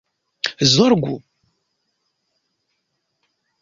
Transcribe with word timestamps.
zorgu 0.73 1.13